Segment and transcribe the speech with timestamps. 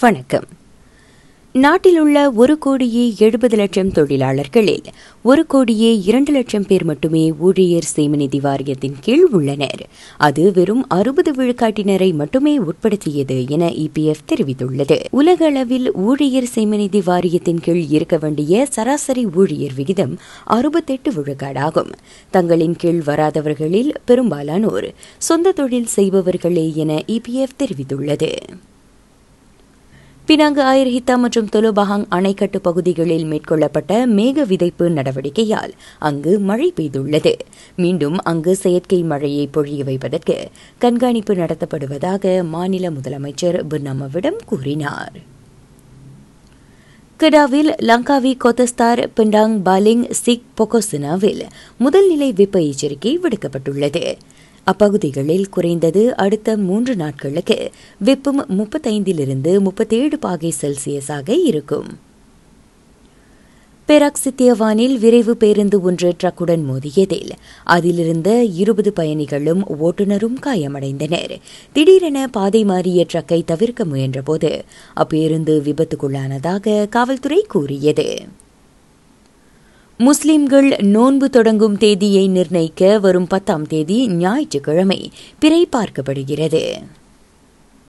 [0.00, 0.44] வணக்கம்.
[1.52, 4.82] நாட்டில் உள்ள ஒரு கோடியே எழுபது லட்சம் தொழிலாளர்களில்
[5.22, 9.88] ஒரு கோடியே இரண்டு லட்சம் பேர் மட்டுமே ஊழியர் சேமநிதி வாரியத்தின் கீழ் உள்ளனர்.
[10.16, 15.00] அது வெறும் அறுபது விழுக்காட்டினரை மட்டுமே உட்படுத்தியது என இபிஎஃப் தெரிவித்துள்ளது.
[15.10, 21.92] உலக அளவில் ஊழியர் சேமநிதி வாரியத்தின் கீழ் இருக்க வேண்டிய சராசரி ஊழியர் விகிதம் அறுபத்தெட்டு விழுக்காடாகும்.
[22.30, 28.32] தங்களின் கீழ் வராதவர்களில் பெரும்பாலானோர் சொந்த தொழில் செய்பவர்களே என இபிஎஃப் தெரிவித்துள்ளது.
[30.26, 37.34] பினாங்கு ஆயிரஹித்தா மற்றும் தொலுபஹாங் அணைக்கட்டு பகுதிகளில் மேற்கொள்ளப்பட்ட மேக விதைப்பு நடவடிக்கையால் அங்கு மழை பெய்துள்ளது.
[37.76, 45.12] மீண்டும் அங்கு செயற்கை மழையை பொழிய வைப்பதற்கு கண்காணிப்பு நடத்தப்படுவதாக மாநில முதலமைச்சர் பிர்னாமவிடம் கூறினார்.
[47.18, 51.44] கடாவில் லங்காவி கோத்தஸ்தார் பிண்டாங் பாலிங் சிக் பொகோசினாவில்
[51.80, 54.14] முதல்நிலை வெப்ப எச்சரிக்கை விடுக்கப்பட்டுள்ளது.
[54.70, 61.88] அப்பகுதிகளில் குறைந்தது அடுத்த மூன்று நாட்களுக்கு வெப்பம் முப்பத்தைந்திலிருந்து முப்பத்தேழு பாகை செல்சியஸாக இருக்கும்.
[63.88, 67.30] பெராக்சித்தியவானில் விரைவு பேருந்து ஒன்று ட்ரக்குடன் மோதியதில்
[67.64, 71.40] அதிலிருந்த இருபது பயணிகளும் ஓட்டுநரும் காயமடைந்தனர்.
[71.72, 74.62] திடீரென பாதை மாறிய ட்ரக்கை தவிர்க்க முயன்றபோது
[74.96, 78.08] அப்பேருந்து விபத்துக்குள்ளானதாக காவல்துறை கூறியது.
[79.98, 85.10] முஸ்லிம்கள் நோன்பு தொடங்கும் தேதியை நிர்ணயிக்க வரும் பத்தாம் தேதி ஞாயிற்றுக்கிழமை.
[85.38, 86.72] பிறை பார்க்கப்படுகிறது.